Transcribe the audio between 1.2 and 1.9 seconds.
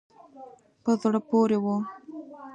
پورې وه.